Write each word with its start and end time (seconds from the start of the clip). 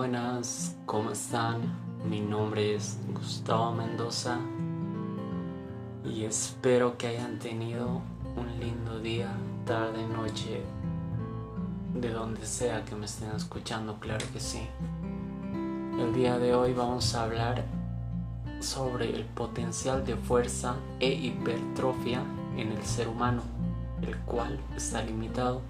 Buenas, 0.00 0.78
¿cómo 0.86 1.10
están? 1.10 1.60
Mi 2.08 2.22
nombre 2.22 2.74
es 2.74 2.96
Gustavo 3.12 3.72
Mendoza 3.72 4.38
y 6.02 6.24
espero 6.24 6.96
que 6.96 7.08
hayan 7.08 7.38
tenido 7.38 8.00
un 8.34 8.58
lindo 8.58 8.98
día, 8.98 9.30
tarde, 9.66 10.06
noche, 10.06 10.62
de 11.92 12.08
donde 12.08 12.46
sea 12.46 12.82
que 12.86 12.94
me 12.94 13.04
estén 13.04 13.30
escuchando, 13.32 14.00
claro 14.00 14.24
que 14.32 14.40
sí. 14.40 14.66
El 15.98 16.14
día 16.14 16.38
de 16.38 16.54
hoy 16.54 16.72
vamos 16.72 17.14
a 17.14 17.24
hablar 17.24 17.66
sobre 18.60 19.14
el 19.14 19.26
potencial 19.26 20.06
de 20.06 20.16
fuerza 20.16 20.76
e 20.98 21.12
hipertrofia 21.12 22.22
en 22.56 22.72
el 22.72 22.82
ser 22.84 23.06
humano, 23.06 23.42
el 24.00 24.16
cual 24.20 24.58
está 24.74 25.02
limitado 25.02 25.60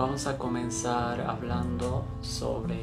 Vamos 0.00 0.26
a 0.26 0.38
comenzar 0.38 1.20
hablando 1.20 2.06
sobre 2.22 2.80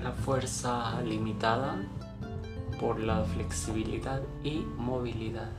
la 0.00 0.12
fuerza 0.12 1.02
limitada 1.02 1.74
por 2.78 3.00
la 3.00 3.24
flexibilidad 3.24 4.22
y 4.44 4.60
movilidad. 4.78 5.50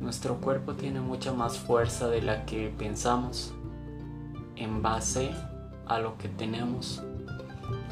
Nuestro 0.00 0.38
cuerpo 0.40 0.74
tiene 0.74 1.00
mucha 1.00 1.32
más 1.32 1.56
fuerza 1.56 2.08
de 2.08 2.20
la 2.20 2.46
que 2.46 2.74
pensamos 2.76 3.54
en 4.56 4.82
base 4.82 5.30
a 5.86 6.00
lo 6.00 6.18
que 6.18 6.28
tenemos. 6.28 7.00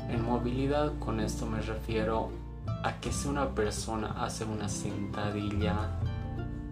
En 0.08 0.24
movilidad 0.24 0.98
con 0.98 1.20
esto 1.20 1.46
me 1.46 1.62
refiero 1.62 2.30
a 2.82 2.98
que 2.98 3.12
si 3.12 3.28
una 3.28 3.50
persona 3.50 4.16
hace 4.20 4.44
una 4.44 4.68
sentadilla 4.68 5.92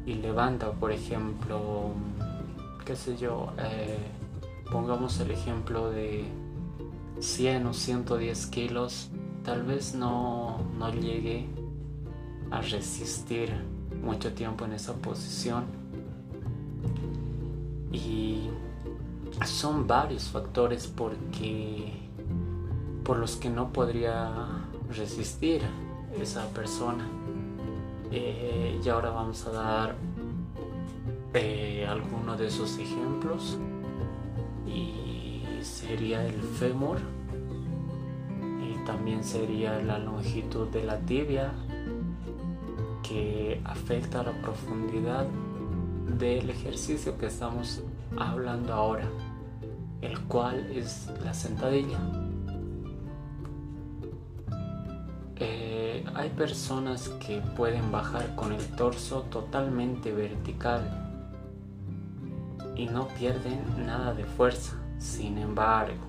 y 0.05 0.15
levanta, 0.15 0.73
por 0.73 0.91
ejemplo, 0.91 1.93
qué 2.85 2.97
sé 2.97 3.17
yo, 3.17 3.53
eh, 3.59 3.99
pongamos 4.71 5.19
el 5.21 5.31
ejemplo 5.31 5.91
de 5.91 6.25
100 7.21 7.67
o 7.67 7.73
110 7.73 8.47
kilos, 8.49 9.11
tal 9.43 9.63
vez 9.63 9.95
no, 9.95 10.59
no 10.79 10.91
llegue 10.91 11.49
a 12.51 12.61
resistir 12.61 13.53
mucho 14.03 14.33
tiempo 14.33 14.65
en 14.65 14.73
esa 14.73 14.95
posición. 14.95 15.65
Y 17.93 18.51
son 19.47 19.87
varios 19.87 20.25
factores 20.25 20.87
porque 20.87 21.93
por 23.05 23.19
los 23.19 23.37
que 23.37 23.51
no 23.51 23.73
podría 23.73 24.31
resistir 24.91 25.63
esa 26.21 26.49
persona. 26.49 27.09
Eh, 28.11 28.81
y 28.85 28.89
ahora 28.89 29.11
vamos 29.11 29.47
a 29.47 29.51
dar 29.51 29.97
eh, 31.35 31.87
alguno 31.89 32.37
de 32.37 32.47
esos 32.47 32.79
ejemplos. 32.79 33.59
Y 34.67 35.43
sería 35.63 36.25
el 36.25 36.41
fémur. 36.41 36.99
Y 38.63 38.85
también 38.87 39.23
sería 39.23 39.79
la 39.81 39.99
longitud 39.99 40.69
de 40.69 40.85
la 40.85 40.99
tibia 41.01 41.53
que 43.03 43.61
afecta 43.65 44.23
la 44.23 44.33
profundidad 44.41 45.27
del 46.19 46.49
ejercicio 46.49 47.19
que 47.19 47.27
estamos 47.27 47.83
hablando 48.17 48.73
ahora 48.73 49.09
el 50.05 50.21
cual 50.21 50.71
es 50.71 51.11
la 51.25 51.33
sentadilla. 51.33 51.99
Eh, 55.37 56.05
hay 56.15 56.31
personas 56.31 57.09
que 57.27 57.41
pueden 57.57 57.91
bajar 57.91 58.35
con 58.37 58.53
el 58.53 58.65
torso 58.77 59.23
totalmente 59.23 60.13
vertical 60.13 61.04
y 62.77 62.87
no 62.87 63.09
pierden 63.09 63.87
nada 63.87 64.15
de 64.15 64.25
fuerza. 64.25 64.77
Sin 64.99 65.39
embargo, 65.39 66.03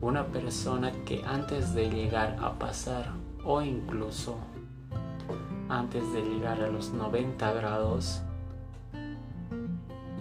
una 0.00 0.26
persona 0.26 0.92
que 1.04 1.22
antes 1.24 1.74
de 1.74 1.88
llegar 1.88 2.36
a 2.40 2.58
pasar 2.58 3.12
o 3.44 3.62
incluso 3.62 4.36
antes 5.68 6.12
de 6.12 6.22
llegar 6.22 6.60
a 6.60 6.68
los 6.68 6.92
90 6.92 7.52
grados 7.52 8.20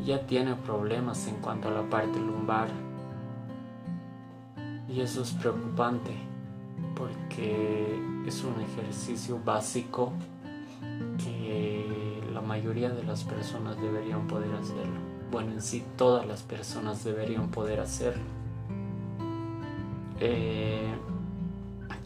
ya 0.06 0.26
tiene 0.26 0.56
problemas 0.56 1.28
en 1.28 1.36
cuanto 1.36 1.70
a 1.70 1.72
la 1.72 1.90
parte 1.90 2.20
lumbar 2.20 2.68
y 4.88 5.02
eso 5.02 5.22
es 5.22 5.32
preocupante 5.32 6.16
porque 6.96 8.00
es 8.26 8.44
un 8.44 8.62
ejercicio 8.62 9.40
básico 9.44 10.14
mayoría 12.54 12.92
de 12.92 13.04
las 13.04 13.24
personas 13.24 13.82
deberían 13.82 14.28
poder 14.28 14.54
hacerlo. 14.54 15.00
Bueno, 15.32 15.54
en 15.54 15.62
sí 15.64 15.84
todas 15.98 16.28
las 16.28 16.44
personas 16.44 17.04
deberían 17.04 17.50
poder 17.50 17.80
hacerlo. 17.80 18.22
Eh, 20.20 20.94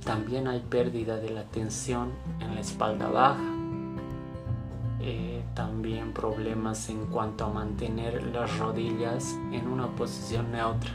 también 0.05 0.47
hay 0.47 0.61
pérdida 0.61 1.17
de 1.17 1.31
la 1.31 1.43
tensión 1.43 2.11
en 2.39 2.55
la 2.55 2.61
espalda 2.61 3.09
baja. 3.09 3.43
Eh, 5.01 5.43
también 5.53 6.13
problemas 6.13 6.87
en 6.89 7.07
cuanto 7.07 7.43
a 7.43 7.49
mantener 7.49 8.23
las 8.27 8.57
rodillas 8.57 9.35
en 9.51 9.67
una 9.67 9.87
posición 9.97 10.53
neutra. 10.53 10.91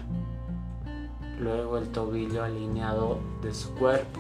Luego 1.39 1.77
el 1.77 1.91
tobillo 1.91 2.43
alineado 2.43 3.19
de 3.43 3.53
su 3.53 3.75
cuerpo, 3.75 4.19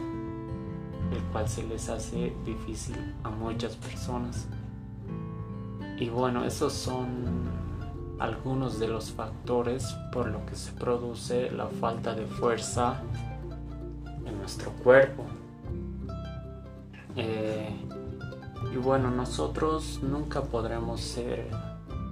el 1.10 1.22
cual 1.32 1.48
se 1.48 1.62
les 1.62 1.88
hace 1.88 2.34
difícil 2.44 3.14
a 3.24 3.30
muchas 3.30 3.76
personas. 3.76 4.46
Y 6.02 6.10
bueno, 6.10 6.44
esos 6.44 6.72
son 6.72 7.06
algunos 8.18 8.80
de 8.80 8.88
los 8.88 9.12
factores 9.12 9.86
por 10.12 10.26
lo 10.26 10.44
que 10.46 10.56
se 10.56 10.72
produce 10.72 11.48
la 11.52 11.68
falta 11.68 12.12
de 12.12 12.26
fuerza 12.26 13.00
en 14.26 14.36
nuestro 14.36 14.72
cuerpo. 14.82 15.24
Eh, 17.14 17.70
y 18.74 18.76
bueno, 18.78 19.12
nosotros 19.12 20.00
nunca 20.02 20.42
podremos 20.42 21.00
ser 21.00 21.46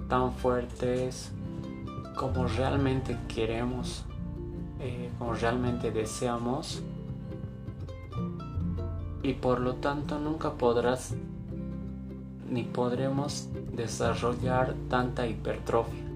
tan 0.07 0.31
fuertes 0.35 1.33
como 2.15 2.47
realmente 2.47 3.17
queremos, 3.27 4.05
eh, 4.79 5.11
como 5.19 5.33
realmente 5.33 5.91
deseamos. 5.91 6.81
Y 9.21 9.33
por 9.33 9.59
lo 9.59 9.75
tanto 9.75 10.17
nunca 10.17 10.53
podrás 10.53 11.13
ni 12.49 12.63
podremos 12.63 13.49
desarrollar 13.81 14.75
tanta 14.89 15.27
hipertrofia 15.27 16.11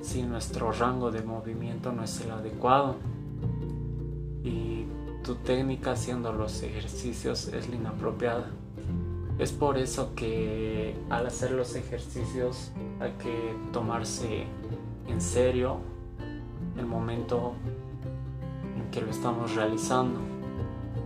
si 0.00 0.22
nuestro 0.22 0.70
rango 0.70 1.10
de 1.10 1.22
movimiento 1.22 1.90
no 1.90 2.04
es 2.04 2.20
el 2.20 2.30
adecuado 2.30 2.96
y 4.42 4.84
tu 5.24 5.36
técnica 5.36 5.92
haciendo 5.92 6.32
los 6.32 6.62
ejercicios 6.62 7.48
es 7.48 7.70
la 7.70 7.76
inapropiada. 7.76 8.50
Es 9.38 9.50
por 9.50 9.78
eso 9.78 10.14
que 10.14 10.94
al 11.08 11.26
hacer 11.26 11.52
los 11.52 11.74
ejercicios 11.74 12.70
hay 13.00 13.12
que 13.12 13.56
tomarse 13.72 14.44
en 15.08 15.20
serio 15.20 15.78
el 16.76 16.86
momento 16.86 17.54
en 18.76 18.90
que 18.90 19.00
lo 19.00 19.10
estamos 19.10 19.54
realizando 19.54 20.20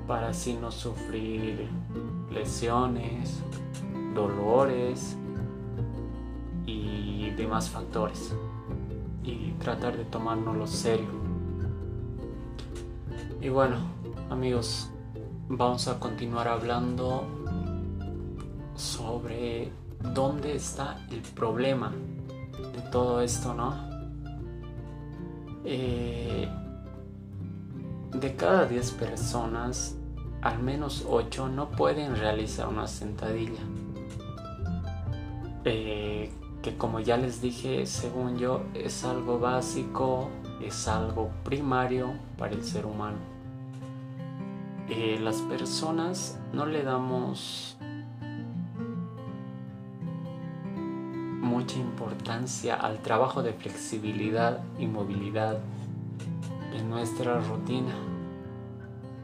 para 0.08 0.30
así 0.30 0.54
no 0.54 0.72
sufrir 0.72 1.68
lesiones, 2.32 3.40
dolores 4.14 5.16
demás 7.38 7.70
factores 7.70 8.34
y 9.22 9.52
tratar 9.52 9.96
de 9.96 10.04
tomárnoslo 10.04 10.66
serio. 10.66 11.06
Y 13.40 13.48
bueno, 13.48 13.76
amigos, 14.28 14.90
vamos 15.48 15.86
a 15.86 15.98
continuar 16.00 16.48
hablando 16.48 17.24
sobre 18.74 19.70
dónde 20.14 20.56
está 20.56 21.06
el 21.10 21.20
problema 21.20 21.92
de 22.72 22.82
todo 22.90 23.20
esto, 23.20 23.54
¿no? 23.54 23.88
Eh, 25.64 26.48
de 28.14 28.36
cada 28.36 28.66
10 28.66 28.90
personas, 28.92 29.96
al 30.42 30.60
menos 30.60 31.06
8 31.08 31.48
no 31.48 31.70
pueden 31.70 32.16
realizar 32.16 32.66
una 32.66 32.88
sentadilla. 32.88 33.60
Eh, 35.64 36.32
que 36.68 36.76
como 36.76 37.00
ya 37.00 37.16
les 37.16 37.40
dije, 37.40 37.86
según 37.86 38.36
yo, 38.36 38.62
es 38.74 39.02
algo 39.02 39.38
básico, 39.38 40.28
es 40.62 40.86
algo 40.86 41.30
primario 41.42 42.12
para 42.36 42.52
el 42.52 42.62
ser 42.62 42.84
humano. 42.84 43.16
Eh, 44.90 45.18
las 45.18 45.36
personas 45.42 46.38
no 46.52 46.66
le 46.66 46.82
damos 46.82 47.78
mucha 51.40 51.78
importancia 51.78 52.74
al 52.74 52.98
trabajo 53.00 53.42
de 53.42 53.54
flexibilidad 53.54 54.60
y 54.78 54.86
movilidad 54.86 55.60
en 56.74 56.90
nuestra 56.90 57.40
rutina. 57.40 57.94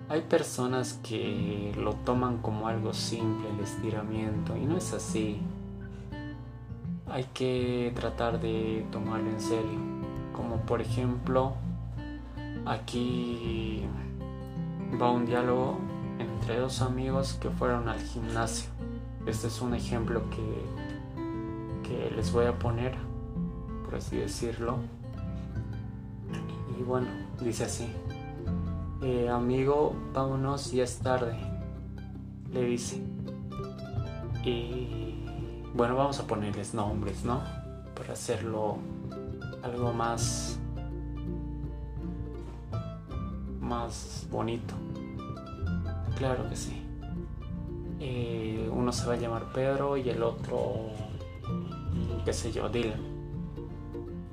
Hay 0.08 0.22
personas 0.22 0.98
que 1.02 1.74
lo 1.76 1.92
toman 1.92 2.38
como 2.38 2.68
algo 2.68 2.94
simple 2.94 3.50
el 3.50 3.60
estiramiento 3.60 4.56
y 4.56 4.64
no 4.64 4.78
es 4.78 4.94
así 4.94 5.42
hay 7.14 7.26
que 7.32 7.92
tratar 7.94 8.40
de 8.40 8.84
tomarlo 8.90 9.30
en 9.30 9.40
serio. 9.40 9.78
Como 10.32 10.56
por 10.62 10.80
ejemplo, 10.80 11.52
aquí 12.66 13.84
va 15.00 15.12
un 15.12 15.24
diálogo 15.24 15.78
entre 16.18 16.58
dos 16.58 16.82
amigos 16.82 17.38
que 17.40 17.50
fueron 17.50 17.88
al 17.88 18.00
gimnasio. 18.00 18.68
Este 19.26 19.46
es 19.46 19.62
un 19.62 19.74
ejemplo 19.74 20.22
que, 20.28 21.88
que 21.88 22.10
les 22.16 22.32
voy 22.32 22.46
a 22.46 22.58
poner, 22.58 22.96
por 23.84 23.94
así 23.94 24.16
decirlo. 24.16 24.78
Y 26.76 26.82
bueno, 26.82 27.06
dice 27.40 27.62
así. 27.62 27.86
Eh, 29.02 29.28
amigo, 29.28 29.94
vámonos, 30.12 30.72
ya 30.72 30.82
es 30.82 30.98
tarde, 30.98 31.36
le 32.52 32.64
dice. 32.64 33.00
Y 34.44 35.03
bueno, 35.74 35.96
vamos 35.96 36.20
a 36.20 36.26
ponerles 36.26 36.72
nombres, 36.72 37.24
¿no? 37.24 37.42
Para 37.94 38.12
hacerlo 38.12 38.78
algo 39.62 39.92
más 39.92 40.58
más 43.60 44.26
bonito. 44.30 44.74
Claro 46.16 46.48
que 46.48 46.56
sí. 46.56 46.80
Eh, 47.98 48.70
uno 48.72 48.92
se 48.92 49.06
va 49.06 49.14
a 49.14 49.16
llamar 49.16 49.52
Pedro 49.52 49.96
y 49.96 50.08
el 50.10 50.22
otro, 50.22 50.90
qué 52.24 52.32
sé 52.32 52.52
yo, 52.52 52.68
Dylan. 52.68 53.00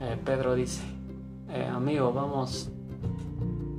Eh, 0.01 0.19
Pedro 0.23 0.55
dice, 0.55 0.83
eh, 1.49 1.65
amigo, 1.65 2.11
vamos 2.11 2.69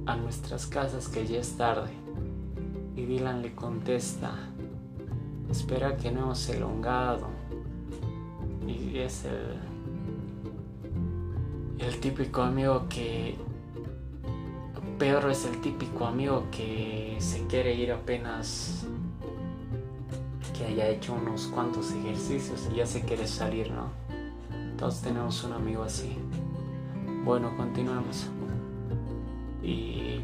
a 0.07 0.17
nuestras 0.17 0.67
casas 0.67 1.09
que 1.09 1.27
ya 1.27 1.39
es 1.39 1.57
tarde. 1.57 1.91
Y 2.97 3.05
Dylan 3.05 3.43
le 3.43 3.55
contesta, 3.55 4.33
espera 5.51 5.97
que 5.97 6.11
no 6.11 6.23
hemos 6.23 6.49
elongado. 6.49 7.42
Es 8.93 9.25
el, 9.25 9.57
el 11.79 11.99
típico 12.01 12.43
amigo 12.43 12.87
que 12.89 13.37
Pedro 14.99 15.31
es 15.31 15.45
el 15.47 15.61
típico 15.61 16.07
amigo 16.07 16.45
que 16.53 17.17
se 17.19 17.47
quiere 17.47 17.75
ir 17.75 17.91
apenas 17.91 18.87
que 20.57 20.67
haya 20.67 20.89
hecho 20.89 21.15
unos 21.15 21.49
cuantos 21.49 21.91
ejercicios 21.93 22.69
y 22.73 22.77
ya 22.77 22.87
se 22.87 23.01
quiere 23.01 23.27
salir, 23.27 23.73
¿no? 23.73 23.89
Todos 24.79 25.01
tenemos 25.01 25.43
un 25.43 25.55
amigo 25.55 25.83
así. 25.83 26.17
Bueno, 27.25 27.57
continuamos. 27.57 28.29
Y, 29.63 30.21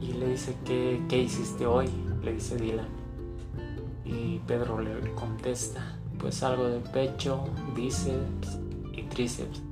y 0.00 0.12
le 0.18 0.28
dice, 0.28 0.56
¿qué, 0.64 1.02
¿qué 1.08 1.22
hiciste 1.22 1.66
hoy? 1.66 1.88
Le 2.22 2.32
dice 2.32 2.56
Dylan. 2.56 2.88
Y 4.04 4.40
Pedro 4.46 4.80
le 4.80 5.12
contesta, 5.14 5.95
pues 6.18 6.42
algo 6.42 6.68
de 6.68 6.80
pecho, 6.80 7.44
bíceps 7.74 8.58
y 8.92 9.02
tríceps. 9.02 9.62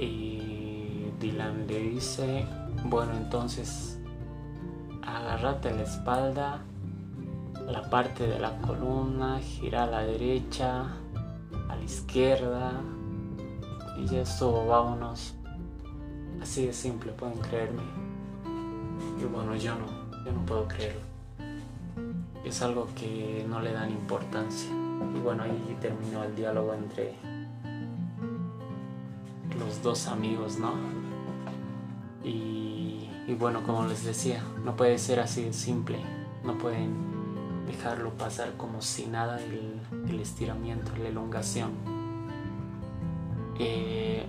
Y 0.00 1.10
Dylan 1.20 1.66
le 1.66 1.78
dice, 1.78 2.46
bueno 2.84 3.12
entonces 3.14 3.98
agárrate 5.02 5.70
la 5.70 5.82
espalda, 5.82 6.62
la 7.66 7.82
parte 7.90 8.26
de 8.26 8.38
la 8.38 8.56
columna, 8.58 9.38
gira 9.40 9.84
a 9.84 9.86
la 9.86 10.02
derecha, 10.02 10.86
a 11.68 11.76
la 11.76 11.82
izquierda 11.82 12.72
y 13.96 14.06
ya 14.06 14.22
estuvo, 14.22 14.66
vámonos. 14.66 15.34
Así 16.40 16.66
de 16.66 16.72
simple, 16.72 17.12
pueden 17.12 17.38
creerme. 17.38 17.82
Y 19.20 19.24
bueno, 19.24 19.54
yo 19.54 19.74
no, 19.76 19.86
yo 20.24 20.32
no 20.32 20.44
puedo 20.44 20.66
creerlo. 20.66 21.02
Es 22.44 22.62
algo 22.62 22.88
que 22.96 23.46
no 23.48 23.60
le 23.60 23.72
dan 23.72 23.90
importancia. 23.90 24.70
Y 25.14 25.20
bueno, 25.20 25.42
ahí 25.42 25.76
terminó 25.80 26.24
el 26.24 26.34
diálogo 26.34 26.74
entre 26.74 27.14
los 29.58 29.82
dos 29.82 30.06
amigos, 30.06 30.58
¿no? 30.58 30.72
Y, 32.24 33.08
bueno, 33.38 33.62
como 33.62 33.86
les 33.86 34.04
decía, 34.04 34.42
no 34.64 34.76
puede 34.76 34.98
ser 34.98 35.20
así 35.20 35.42
de 35.44 35.52
simple. 35.52 35.98
No 36.44 36.58
pueden 36.58 36.94
dejarlo 37.66 38.10
pasar 38.10 38.52
como 38.56 38.82
si 38.82 39.06
nada 39.06 39.40
el, 39.40 40.20
estiramiento, 40.20 40.92
la 40.96 41.08
elongación. 41.08 41.70
Eh, 43.58 44.26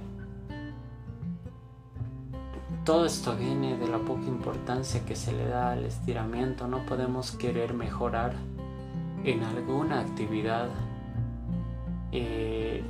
todo 2.86 3.06
esto 3.06 3.36
viene 3.36 3.78
de 3.78 3.88
la 3.88 3.98
poca 4.00 4.26
importancia 4.26 5.06
que 5.06 5.16
se 5.16 5.34
le 5.34 5.48
da 5.48 5.72
al 5.72 5.86
estiramiento. 5.86 6.68
No 6.68 6.86
podemos 6.86 7.32
querer 7.32 7.74
mejorar 7.74 8.34
en 9.24 9.44
alguna 9.44 10.02
actividad 10.02 10.70
eh, 12.12 12.84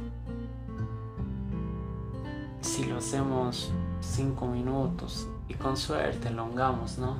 si 2.62 2.85
lo 2.85 2.97
hacemos 2.97 3.71
cinco 4.01 4.47
minutos 4.47 5.27
y 5.47 5.53
con 5.53 5.77
suerte 5.77 6.30
elongamos, 6.30 6.97
¿no? 6.97 7.18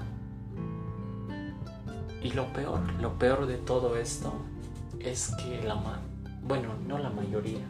Y 2.24 2.32
lo 2.32 2.52
peor, 2.54 2.80
lo 3.02 3.14
peor 3.20 3.46
de 3.46 3.58
todo 3.58 3.98
esto 3.98 4.34
es 5.00 5.34
que 5.36 5.62
la 5.64 5.76
bueno, 6.46 6.70
no 6.88 6.98
la 6.98 7.10
mayoría, 7.10 7.66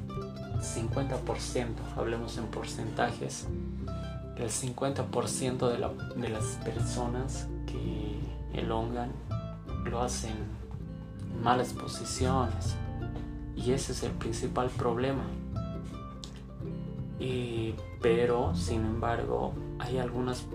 50%, 0.60 1.68
hablemos 1.96 2.38
en 2.38 2.46
porcentajes, 2.46 3.48
el 4.38 4.50
50% 4.50 5.70
de, 5.70 5.78
la, 5.78 5.90
de 5.90 6.30
las 6.30 6.46
personas 6.64 7.48
que 7.68 8.20
elongan 8.54 9.12
lo 9.86 10.02
hacen 10.02 10.32
en 10.32 10.63
malas 11.44 11.74
posiciones. 11.74 12.76
Y 13.56 13.72
ese 13.72 13.92
es 13.92 14.04
el 14.04 14.12
principal 14.12 14.70
problema. 14.70 15.24
Pero, 18.04 18.54
sin 18.54 18.86
embargo, 18.86 19.54
hay 19.80 19.98
algunas 19.98 20.46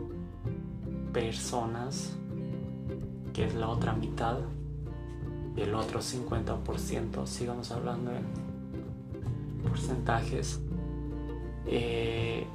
personas, 1.15 2.15
que 3.33 3.47
es 3.47 3.55
la 3.55 3.71
otra 3.71 3.95
mitad, 3.95 4.37
y 5.57 5.63
el 5.63 5.75
otro 5.75 6.01
50%, 6.01 7.27
sigamos 7.27 7.71
hablando 7.73 8.13
en 8.13 8.25
porcentajes, 9.67 10.61
eh, 11.67 12.47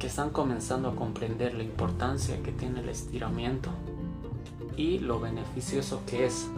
que 0.00 0.08
están 0.08 0.30
comenzando 0.30 0.88
a 0.88 0.96
comprender 0.96 1.54
la 1.54 1.62
importancia 1.62 2.42
que 2.42 2.50
tiene 2.50 2.80
el 2.80 2.88
estiramiento 2.88 3.70
y 4.76 4.98
lo 4.98 5.20
beneficioso 5.20 6.02
que 6.06 6.26
es 6.26 6.50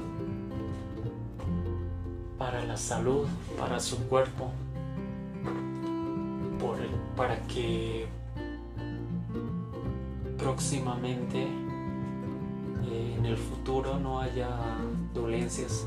para 2.41 2.65
la 2.65 2.79
salud, 2.79 3.27
para 3.59 3.79
su 3.79 3.99
cuerpo, 4.09 4.51
para 7.15 7.39
que 7.43 8.07
próximamente 10.39 11.43
eh, 11.43 13.15
en 13.19 13.27
el 13.27 13.37
futuro 13.37 13.99
no 13.99 14.21
haya 14.21 14.49
dolencias 15.13 15.87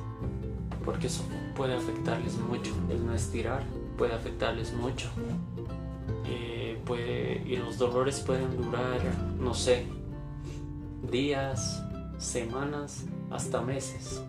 porque 0.86 1.08
eso 1.08 1.24
puede 1.56 1.76
afectarles 1.76 2.38
mucho. 2.38 2.72
El 2.88 3.04
no 3.04 3.16
estirar 3.16 3.64
puede 3.98 4.14
afectarles 4.14 4.74
mucho. 4.74 5.10
Eh, 6.28 6.80
puede, 6.86 7.42
y 7.48 7.58
los 7.58 7.80
dolores 7.80 8.20
pueden 8.20 8.56
durar 8.62 9.02
no 9.40 9.56
sé 9.56 9.88
días 11.12 11.84
semanas 12.20 13.06
hasta 13.32 13.60
meses. 13.60 14.22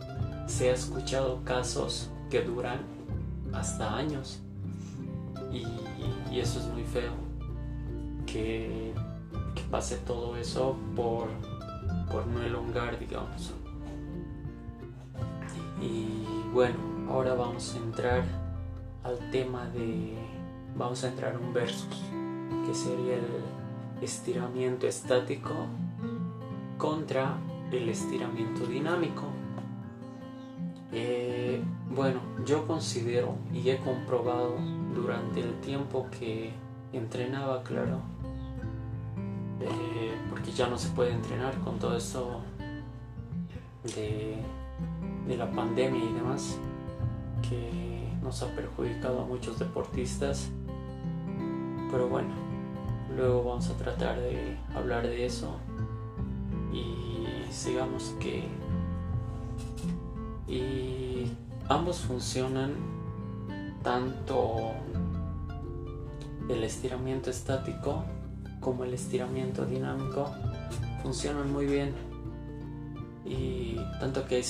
Se 0.46 0.70
ha 0.70 0.72
escuchado 0.72 1.44
casos 1.44 2.10
que 2.34 2.42
duran 2.42 2.80
hasta 3.52 3.94
años 3.94 4.40
y 5.52 6.40
eso 6.40 6.58
es 6.58 6.66
muy 6.66 6.82
feo. 6.82 7.12
Que, 8.26 8.92
pase 9.70 9.98
todo 9.98 10.36
eso 10.36 10.76
por, 10.96 11.28
por 12.10 12.26
no 12.26 12.42
elongar, 12.42 12.98
digamos. 12.98 13.52
Y 15.80 16.24
bueno, 16.52 16.76
ahora 17.08 17.34
vamos 17.34 17.72
a 17.74 17.78
entrar 17.78 18.24
al 19.04 19.30
tema 19.30 19.66
de. 19.66 20.14
Vamos 20.76 21.04
a 21.04 21.08
entrar 21.10 21.38
un 21.38 21.52
versus, 21.52 22.02
que 22.66 22.74
sería 22.74 23.14
el 23.14 24.02
estiramiento 24.02 24.88
estático 24.88 25.54
contra 26.78 27.36
el 27.70 27.88
estiramiento 27.88 28.66
dinámico. 28.66 29.33
Yo 32.44 32.66
considero 32.66 33.36
y 33.52 33.68
he 33.70 33.78
comprobado 33.78 34.56
durante 34.94 35.40
el 35.40 35.60
tiempo 35.60 36.06
que 36.18 36.52
entrenaba, 36.92 37.62
claro, 37.62 38.00
porque 40.30 40.52
ya 40.52 40.68
no 40.68 40.78
se 40.78 40.90
puede 40.90 41.12
entrenar 41.12 41.58
con 41.60 41.78
todo 41.78 41.96
esto 41.96 42.40
de 43.84 44.42
la 45.36 45.50
pandemia 45.50 46.04
y 46.04 46.12
demás, 46.12 46.58
que 47.48 48.08
nos 48.22 48.42
ha 48.42 48.54
perjudicado 48.54 49.22
a 49.22 49.26
muchos 49.26 49.58
deportistas. 49.58 50.50
Pero 51.90 52.08
bueno, 52.08 52.30
luego 53.16 53.44
vamos 53.44 53.68
a 53.70 53.76
tratar 53.76 54.20
de 54.20 54.56
hablar 54.74 55.06
de 55.06 55.26
eso 55.26 55.56
y 56.72 57.52
sigamos 57.52 58.14
que 58.18 58.48
ambos 61.68 62.00
funcionan 62.00 62.74
tanto 63.82 64.72
el 66.48 66.62
estiramiento 66.64 67.30
estático 67.30 68.04
como 68.60 68.84
el 68.84 68.94
estiramiento 68.94 69.64
dinámico. 69.64 70.30
Funcionan 71.02 71.52
muy 71.52 71.66
bien. 71.66 71.94
Y 73.24 73.76
tanto 74.00 74.26
que 74.26 74.42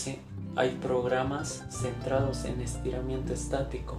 hay 0.56 0.70
programas 0.76 1.64
centrados 1.70 2.44
en 2.44 2.60
estiramiento 2.60 3.32
estático. 3.32 3.98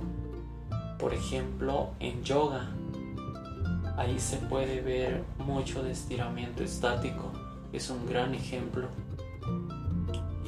Por 0.98 1.14
ejemplo 1.14 1.90
en 2.00 2.24
yoga. 2.24 2.70
Ahí 3.98 4.20
se 4.20 4.38
puede 4.38 4.82
ver 4.82 5.24
mucho 5.38 5.84
de 5.84 5.92
estiramiento 5.92 6.64
estático. 6.64 7.32
Es 7.72 7.90
un 7.90 8.06
gran 8.06 8.34
ejemplo 8.34 8.88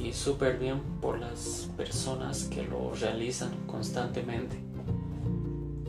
y 0.08 0.12
súper 0.12 0.58
bien 0.58 0.80
por 1.00 1.18
las 1.18 1.68
personas 1.76 2.44
que 2.44 2.64
lo 2.64 2.94
realizan 2.94 3.50
constantemente 3.66 4.68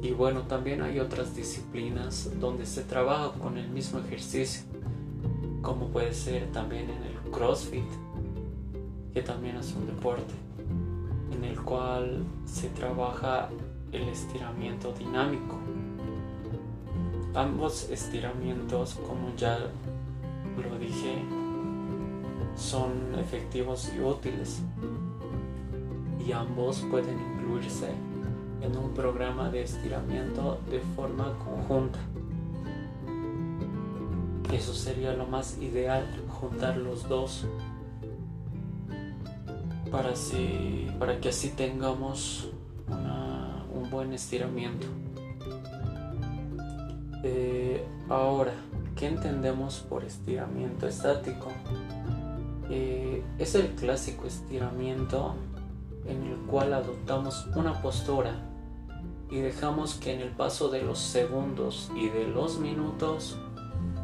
y 0.02 0.12
bueno, 0.12 0.44
también 0.44 0.82
hay 0.82 1.00
otras 1.00 1.36
disciplinas 1.36 2.32
donde 2.40 2.66
se 2.66 2.84
trabaja 2.84 3.34
con 3.34 3.58
el 3.58 3.68
mismo 3.68 4.00
ejercicio, 4.00 4.64
como 5.62 5.88
puede 5.88 6.14
ser 6.14 6.48
también 6.54 6.90
en 6.90 7.04
el 7.04 7.32
CrossFit, 7.32 7.84
que 9.14 9.22
también 9.22 9.58
es 9.58 9.74
un 9.74 9.88
deporte, 9.88 10.34
en 11.34 11.44
el 11.44 11.60
cual 11.62 12.24
se 12.46 12.70
trabaja 12.70 13.50
el 13.92 14.08
estiramiento 14.08 14.94
dinámico. 14.94 15.58
Ambos 17.36 17.90
estiramientos, 17.90 18.96
como 19.06 19.36
ya 19.36 19.60
lo 19.60 20.80
dije, 20.80 21.24
son 22.70 23.18
efectivos 23.20 23.92
y 23.96 24.00
útiles 24.00 24.62
y 26.24 26.32
ambos 26.32 26.86
pueden 26.92 27.18
incluirse 27.20 27.90
en 28.62 28.78
un 28.78 28.94
programa 28.94 29.50
de 29.50 29.64
estiramiento 29.64 30.60
de 30.70 30.80
forma 30.96 31.34
conjunta. 31.40 31.98
Eso 34.54 34.76
sería 34.76 35.14
lo 35.14 35.26
más 35.26 35.58
ideal, 35.58 36.06
juntar 36.28 36.78
los 36.78 37.10
dos 37.10 37.48
para, 39.90 40.14
para 41.00 41.20
que 41.20 41.30
así 41.30 41.50
tengamos 41.50 42.52
un 43.74 43.90
buen 43.90 44.14
estiramiento. 44.14 44.86
Eh, 47.24 47.84
ahora, 48.10 48.54
¿qué 48.96 49.08
entendemos 49.08 49.80
por 49.90 50.04
estiramiento 50.04 50.88
estático? 50.88 51.48
Eh, 52.70 53.24
es 53.40 53.56
el 53.56 53.70
clásico 53.76 54.28
estiramiento 54.28 55.36
en 56.06 56.24
el 56.24 56.38
cual 56.48 56.74
adoptamos 56.74 57.48
una 57.56 57.82
postura 57.82 58.36
y 59.30 59.40
dejamos 59.40 59.96
que 59.96 60.14
en 60.14 60.22
el 60.22 60.30
paso 60.30 60.70
de 60.70 60.84
los 60.84 61.00
segundos 61.00 61.92
y 61.96 62.10
de 62.10 62.28
los 62.28 62.60
minutos 62.60 63.38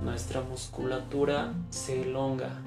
nuestra 0.04 0.42
musculatura 0.42 1.54
se 1.70 2.04
elonga 2.04 2.62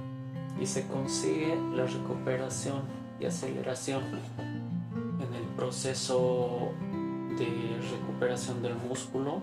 y 0.61 0.67
se 0.67 0.87
consigue 0.87 1.57
la 1.75 1.87
recuperación 1.87 2.83
y 3.21 3.27
aceleración 3.27 4.03
en 4.39 5.35
el 5.35 5.45
proceso 5.57 6.71
de 7.39 7.79
recuperación 7.93 8.63
del 8.63 8.75
músculo. 8.75 9.41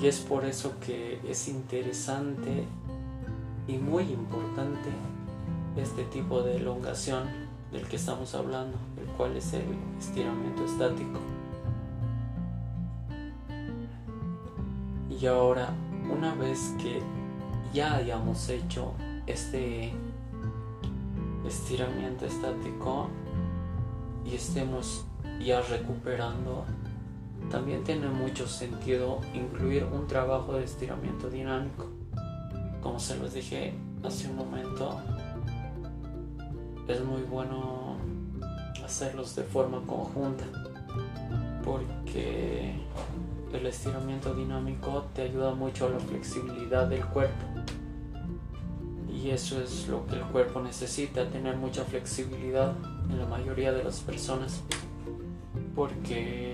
Y 0.00 0.06
es 0.06 0.20
por 0.20 0.44
eso 0.44 0.74
que 0.80 1.20
es 1.28 1.48
interesante 1.48 2.64
y 3.68 3.76
muy 3.76 4.04
importante 4.04 4.88
este 5.76 6.04
tipo 6.04 6.42
de 6.42 6.56
elongación 6.56 7.24
del 7.70 7.86
que 7.86 7.96
estamos 7.96 8.34
hablando, 8.34 8.78
el 8.98 9.06
cual 9.16 9.36
es 9.36 9.52
el 9.52 9.64
estiramiento 9.98 10.64
estático. 10.64 11.20
Y 15.20 15.26
ahora, 15.26 15.68
una 16.10 16.34
vez 16.34 16.74
que 16.78 17.02
ya 17.74 17.96
hayamos 17.96 18.48
hecho 18.48 18.94
este 19.26 19.92
estiramiento 21.46 22.24
estático 22.24 23.08
y 24.24 24.34
estemos 24.34 25.04
ya 25.44 25.60
recuperando, 25.60 26.64
también 27.50 27.82
tiene 27.84 28.08
mucho 28.08 28.46
sentido 28.46 29.20
incluir 29.34 29.84
un 29.84 30.06
trabajo 30.06 30.54
de 30.54 30.64
estiramiento 30.64 31.28
dinámico. 31.28 31.86
Como 32.80 32.98
se 32.98 33.18
los 33.18 33.34
dije 33.34 33.74
hace 34.04 34.28
un 34.28 34.36
momento, 34.36 34.98
es 36.88 37.04
muy 37.04 37.22
bueno 37.22 37.96
hacerlos 38.84 39.36
de 39.36 39.42
forma 39.42 39.82
conjunta 39.86 40.44
porque 41.64 42.74
el 43.52 43.66
estiramiento 43.66 44.34
dinámico 44.34 45.04
te 45.14 45.22
ayuda 45.22 45.54
mucho 45.54 45.86
a 45.86 45.90
la 45.90 46.00
flexibilidad 46.00 46.88
del 46.88 47.04
cuerpo 47.06 47.46
y 49.12 49.30
eso 49.30 49.60
es 49.60 49.86
lo 49.88 50.06
que 50.06 50.16
el 50.16 50.22
cuerpo 50.22 50.60
necesita, 50.60 51.28
tener 51.28 51.56
mucha 51.56 51.84
flexibilidad 51.84 52.74
en 53.10 53.18
la 53.18 53.26
mayoría 53.26 53.72
de 53.72 53.84
las 53.84 54.00
personas 54.00 54.62
porque 55.74 56.49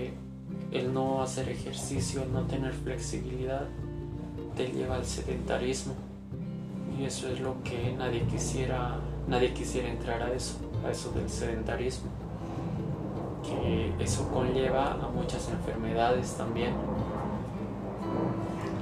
el 0.79 0.93
no 0.93 1.21
hacer 1.21 1.49
ejercicio, 1.49 2.23
el 2.23 2.33
no 2.33 2.43
tener 2.43 2.73
flexibilidad 2.73 3.65
te 4.55 4.67
lleva 4.67 4.95
al 4.95 5.05
sedentarismo 5.05 5.93
y 6.97 7.05
eso 7.05 7.29
es 7.29 7.39
lo 7.39 7.61
que 7.63 7.93
nadie 7.97 8.23
quisiera 8.23 8.99
nadie 9.27 9.53
quisiera 9.53 9.89
entrar 9.89 10.23
a 10.23 10.33
eso, 10.33 10.55
a 10.85 10.91
eso 10.91 11.11
del 11.11 11.29
sedentarismo, 11.29 12.09
que 13.43 13.93
eso 14.03 14.27
conlleva 14.29 14.93
a 14.93 15.09
muchas 15.09 15.49
enfermedades 15.49 16.33
también. 16.35 16.73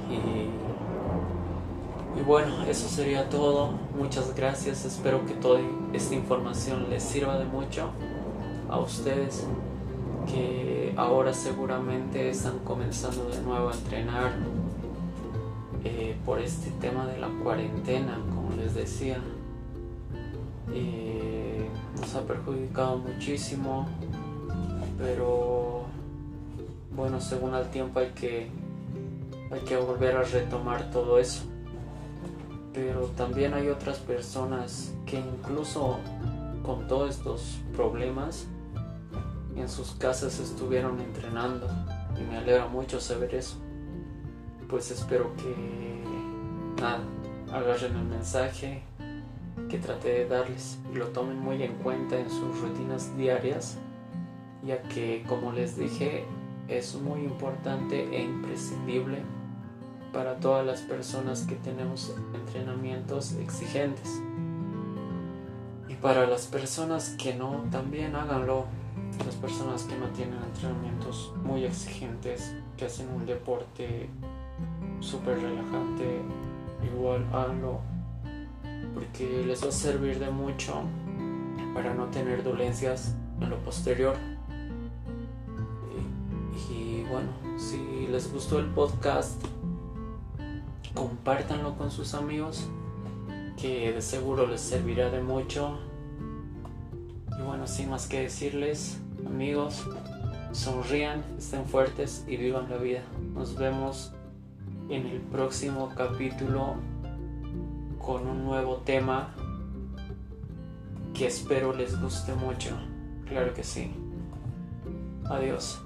Y, 0.08 0.50
bueno, 2.22 2.62
eso 2.64 2.88
sería 2.88 3.28
todo. 3.28 3.70
Muchas 3.96 4.34
gracias. 4.34 4.84
Espero 4.84 5.26
que 5.26 5.34
toda 5.34 5.60
esta 5.92 6.14
información 6.14 6.88
les 6.88 7.02
sirva 7.02 7.38
de 7.38 7.44
mucho 7.44 7.90
a 8.70 8.78
ustedes 8.78 9.46
que 10.26 10.92
ahora 10.96 11.32
seguramente 11.32 12.30
están 12.30 12.58
comenzando 12.60 13.28
de 13.28 13.40
nuevo 13.42 13.68
a 13.70 13.74
entrenar 13.74 14.32
eh, 15.84 16.16
por 16.24 16.40
este 16.40 16.70
tema 16.80 17.06
de 17.06 17.18
la 17.18 17.28
cuarentena, 17.42 18.18
como 18.34 18.50
les 18.56 18.74
decía 18.74 19.18
y 20.74 22.00
nos 22.00 22.14
ha 22.14 22.22
perjudicado 22.22 22.98
muchísimo, 22.98 23.86
pero 24.98 25.84
bueno, 26.94 27.20
según 27.20 27.54
el 27.54 27.68
tiempo 27.70 28.00
hay 28.00 28.10
que, 28.10 28.50
hay 29.50 29.60
que 29.60 29.76
volver 29.76 30.16
a 30.16 30.22
retomar 30.22 30.90
todo 30.90 31.18
eso. 31.18 31.44
Pero 32.72 33.06
también 33.16 33.54
hay 33.54 33.68
otras 33.68 33.98
personas 33.98 34.92
que 35.06 35.18
incluso 35.18 35.98
con 36.62 36.86
todos 36.88 37.16
estos 37.16 37.58
problemas 37.74 38.46
en 39.60 39.68
sus 39.68 39.92
casas 39.92 40.38
estuvieron 40.38 41.00
entrenando 41.00 41.66
y 42.18 42.22
me 42.22 42.38
alegra 42.38 42.66
mucho 42.66 43.00
saber 43.00 43.34
eso. 43.34 43.56
Pues 44.68 44.90
espero 44.90 45.32
que 45.36 46.02
nada, 46.80 47.00
agarren 47.52 47.96
el 47.96 48.04
mensaje, 48.04 48.82
que 49.68 49.78
traté 49.78 50.08
de 50.08 50.28
darles 50.28 50.78
y 50.92 50.96
lo 50.96 51.08
tomen 51.08 51.38
muy 51.38 51.62
en 51.62 51.74
cuenta 51.76 52.18
en 52.18 52.30
sus 52.30 52.60
rutinas 52.60 53.16
diarias, 53.16 53.78
ya 54.64 54.82
que 54.82 55.24
como 55.28 55.52
les 55.52 55.76
dije 55.76 56.24
es 56.68 56.96
muy 56.96 57.20
importante 57.20 58.08
e 58.16 58.24
imprescindible 58.24 59.22
para 60.12 60.36
todas 60.36 60.66
las 60.66 60.80
personas 60.80 61.42
que 61.42 61.56
tenemos 61.56 62.14
entrenamientos 62.34 63.32
exigentes. 63.34 64.20
Y 65.88 65.94
para 65.94 66.26
las 66.26 66.46
personas 66.46 67.14
que 67.18 67.34
no, 67.34 67.64
también 67.70 68.16
háganlo. 68.16 68.64
Personas 69.40 69.84
que 69.84 69.96
no 69.96 70.06
tienen 70.08 70.38
entrenamientos 70.42 71.32
muy 71.44 71.64
exigentes, 71.64 72.54
que 72.76 72.86
hacen 72.86 73.08
un 73.10 73.26
deporte 73.26 74.08
súper 75.00 75.40
relajante, 75.40 76.22
igual 76.84 77.24
háganlo 77.32 77.80
porque 78.96 79.44
les 79.46 79.62
va 79.62 79.68
a 79.68 79.72
servir 79.72 80.18
de 80.18 80.30
mucho 80.30 80.82
para 81.74 81.92
no 81.92 82.06
tener 82.06 82.42
dolencias 82.42 83.14
en 83.40 83.50
lo 83.50 83.58
posterior. 83.58 84.16
Y, 86.70 87.04
bueno, 87.04 87.28
si 87.58 88.06
les 88.10 88.32
gustó 88.32 88.58
el 88.58 88.66
podcast, 88.66 89.44
compártanlo 90.94 91.76
con 91.76 91.90
sus 91.90 92.14
amigos, 92.14 92.68
que 93.60 93.92
de 93.92 94.00
seguro 94.00 94.46
les 94.46 94.62
servirá 94.62 95.10
de 95.10 95.20
mucho. 95.20 95.78
Y 97.38 97.42
bueno, 97.42 97.66
sin 97.66 97.90
más 97.90 98.06
que 98.06 98.22
decirles, 98.22 98.98
amigos, 99.26 99.84
sonrían, 100.52 101.24
estén 101.38 101.64
fuertes 101.66 102.24
y 102.26 102.36
vivan 102.36 102.70
la 102.70 102.76
vida. 102.76 103.02
Nos 103.34 103.56
vemos 103.56 104.12
en 104.88 105.06
el 105.06 105.20
próximo 105.20 105.92
capítulo 105.94 106.76
con 107.98 108.26
un 108.26 108.44
nuevo 108.44 108.76
tema 108.78 109.34
que 111.12 111.26
espero 111.26 111.74
les 111.74 112.00
guste 112.00 112.34
mucho. 112.34 112.76
Claro 113.26 113.52
que 113.52 113.64
sí. 113.64 113.92
Adiós. 115.24 115.80